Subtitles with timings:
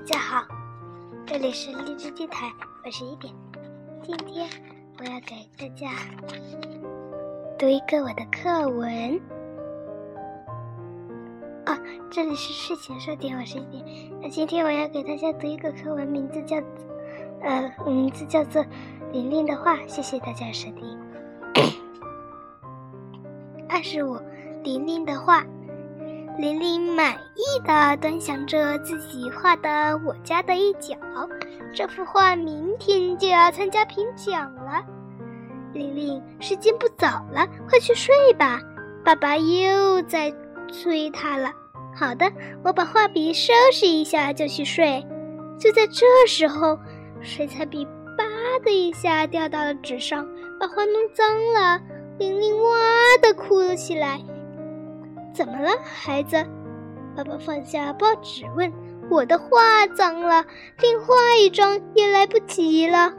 [0.00, 0.46] 大家好，
[1.26, 2.50] 这里是荔枝电台，
[2.82, 3.34] 我是一点。
[4.02, 4.48] 今天
[4.98, 5.92] 我要给大家
[7.58, 9.20] 读一个我的课文。
[11.66, 11.76] 哦，
[12.10, 13.84] 这里是睡前说点，我是一点。
[14.22, 16.56] 那今天我要给大家读一个课文，名字叫
[17.42, 18.64] 呃，名字叫做
[19.12, 19.76] 《玲玲的话》。
[19.86, 20.98] 谢谢大家收听。
[23.68, 24.18] 二十五，
[24.62, 25.44] 玲玲的话。
[26.38, 30.96] 玲玲满意的端详着自己画的我家的一角，
[31.74, 34.82] 这幅画明天就要参加评奖了。
[35.74, 38.58] 玲玲，时间不早了，快去睡吧，
[39.04, 40.32] 爸爸又在
[40.72, 41.52] 催她了。
[41.94, 42.30] 好的，
[42.64, 45.04] 我把画笔收拾一下就去睡。
[45.58, 46.78] 就在这时候，
[47.20, 47.84] 水彩笔
[48.16, 48.24] “吧”
[48.64, 50.26] 的一下掉到了纸上，
[50.58, 51.78] 把画弄脏了。
[52.18, 52.70] 玲玲哇
[53.20, 54.20] 的哭了起来。
[55.32, 56.36] 怎么了，孩子？
[57.16, 58.72] 爸爸放下报纸问
[59.10, 60.44] ：“我的画脏了，
[60.80, 63.12] 另画一张也来不及了。”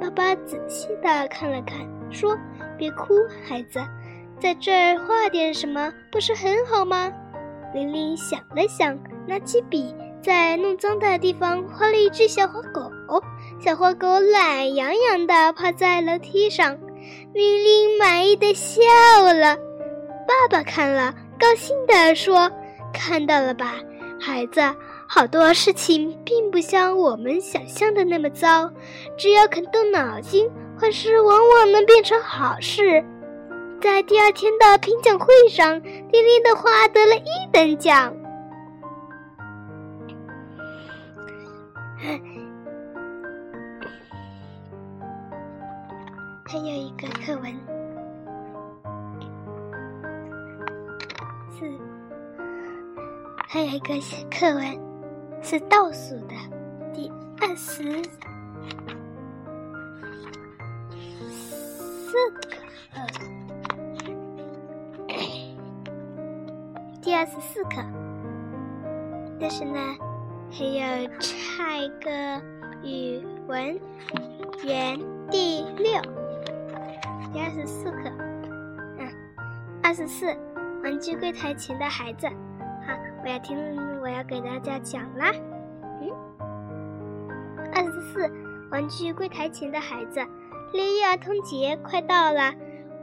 [0.00, 2.36] 爸爸仔细的看了看，说
[2.76, 3.14] ：“别哭，
[3.46, 3.80] 孩子，
[4.40, 7.12] 在这儿画点什么不是很好吗？”
[7.74, 12.90] 玲玲想了想，拿起笔，在弄脏的地方画了一只小花狗。
[13.60, 16.78] 小花狗懒洋洋的趴在楼梯上，
[17.32, 18.80] 玲玲满意的笑
[19.22, 19.58] 了。
[20.26, 22.50] 爸爸看了，高兴地说
[22.92, 23.74] ：“看到了吧，
[24.20, 24.60] 孩子，
[25.08, 28.70] 好多事情并不像我们想象的那么糟，
[29.16, 33.04] 只要肯动脑筋，坏事往往能变成好事。”
[33.80, 38.12] 在第二天的评奖会上，玲玲的画得了一等奖。
[46.48, 47.75] 还有一个课文。
[51.58, 51.72] 是，
[53.48, 53.94] 还有一个
[54.30, 54.78] 课文
[55.42, 56.34] 是倒数的
[56.92, 57.82] 第二十
[62.04, 62.40] 四个，
[67.00, 67.82] 第二十四课。
[69.40, 69.78] 但是呢，
[70.50, 72.42] 还有差一个
[72.82, 73.80] 语文
[74.62, 74.98] 园
[75.30, 76.02] 第六，
[77.32, 78.10] 第二十四课，
[78.98, 79.10] 嗯，
[79.82, 80.36] 二十四。
[80.86, 83.58] 玩具柜台前的孩子，好，我要听，
[84.00, 85.32] 我要给大家讲啦。
[86.00, 86.08] 嗯，
[87.74, 88.30] 二十四，
[88.70, 90.20] 玩具柜台前的孩子，
[90.72, 92.54] 六一儿童节快到了，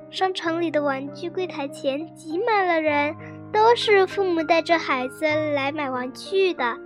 [0.09, 3.17] 商场里的玩具柜台前挤满了人，
[3.51, 6.77] 都是父母带着孩子来买玩具的。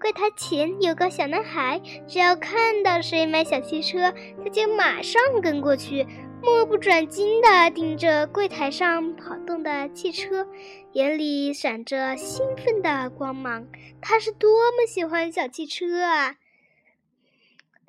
[0.00, 4.10] 柜台前有个小男孩，只要看到谁买小汽车，
[4.42, 6.06] 他就马上跟过去。
[6.42, 10.46] 目不转睛地盯着柜台上跑动的汽车，
[10.92, 13.66] 眼里闪着兴奋的光芒。
[14.00, 16.36] 他是多么喜欢小汽车啊！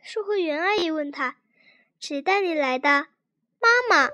[0.03, 1.35] 售货员阿姨问他
[1.99, 3.07] ：“谁带你来的
[3.61, 4.09] ？”“妈妈。”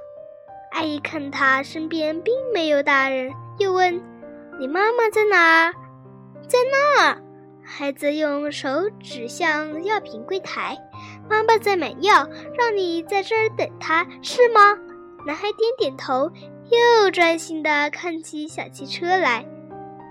[0.71, 4.01] 阿姨看他身边并没有大人，又问
[4.59, 5.73] ：“你妈妈在哪儿
[6.47, 7.23] ？”“在那儿。”
[7.63, 10.77] 孩子用手指向药品柜台。
[11.29, 12.27] 妈妈在买药，
[12.57, 14.77] 让你在这儿等她，是吗？
[15.25, 16.31] 男孩点点头，
[16.69, 19.45] 又专心地看起小汽车来。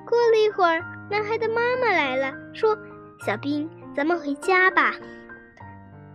[0.07, 2.77] 过了一会儿，男孩的妈妈来了，说
[3.25, 4.95] ：“小兵，咱们回家吧。”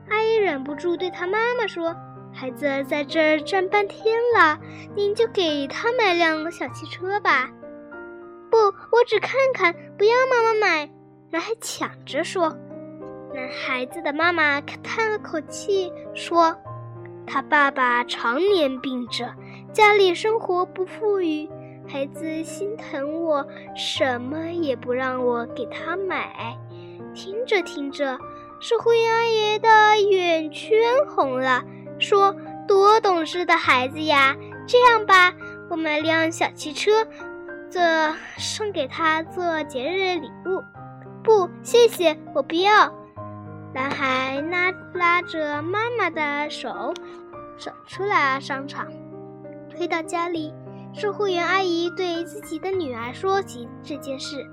[0.10, 1.96] 阿姨忍不住对他妈妈说
[2.32, 4.60] ：“孩子在这儿站半天了，
[4.96, 7.50] 您就给他买辆小汽车吧。
[8.52, 10.90] ”“不，我只看看，不要妈妈买。”
[11.32, 12.56] 男孩抢着说。
[13.50, 16.56] 孩子的妈妈叹了口气说
[17.26, 19.34] ：“他爸爸常年病着，
[19.74, 21.50] 家里生活不富裕，
[21.88, 23.46] 孩子心疼我，
[23.76, 26.58] 什么也不让我给他买。”
[27.14, 28.18] 听着听着，
[28.60, 30.78] 售货员阿爷的眼圈
[31.10, 31.64] 红了，
[32.00, 32.36] 说
[32.68, 34.36] ：“多懂事的孩子呀！
[34.68, 35.34] 这样吧，
[35.70, 37.06] 我买辆小汽车，
[37.70, 37.82] 做
[38.38, 40.64] 送给他做节日礼物。
[41.24, 42.92] ”“不，谢谢，我不要。”
[43.74, 46.94] 男孩拉拉着妈妈的手，
[47.58, 48.88] 走出了商场。
[49.78, 50.54] 回到家里，
[50.94, 54.46] 售货员阿姨对自己的女儿说起这件事。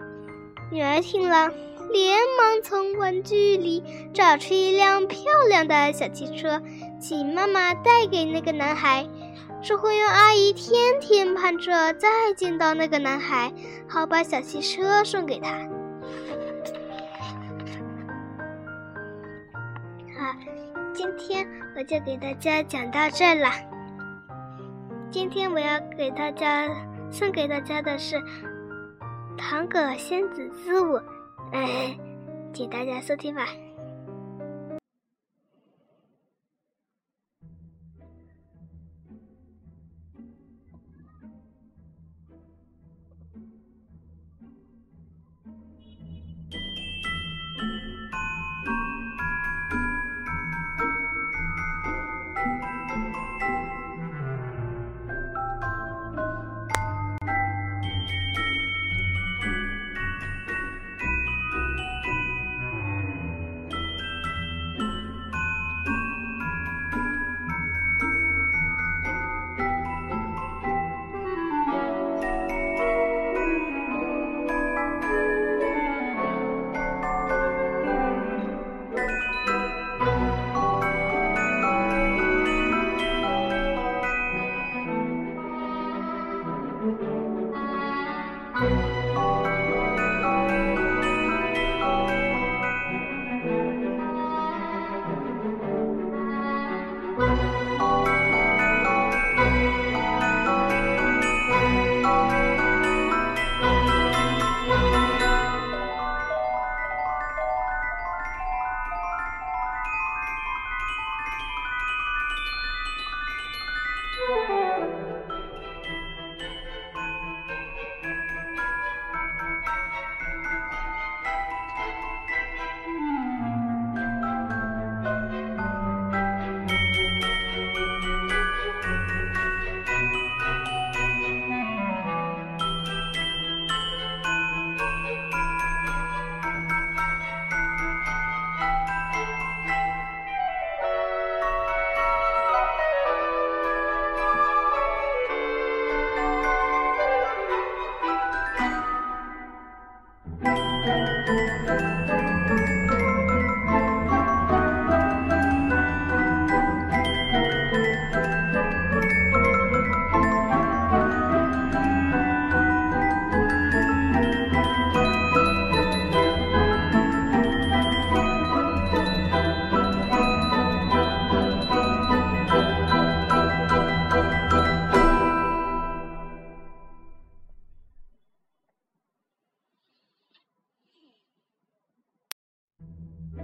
[0.70, 1.50] 女儿听了，
[1.90, 3.82] 连忙从玩具里
[4.14, 6.62] 找出一辆漂亮的小汽车，
[7.00, 9.04] 请妈妈带给那个男孩。
[9.60, 13.52] 售货员阿姨天天盼着再见到那个男孩，
[13.88, 15.68] 好把小汽车送给他。
[20.92, 21.46] 今天
[21.76, 23.50] 我就给大家讲到这了。
[25.10, 26.68] 今天我要给大家
[27.10, 28.16] 送给大家的是
[29.36, 30.96] 《糖果仙子之舞》，
[31.52, 31.96] 哎，
[32.52, 33.46] 请大家收听吧。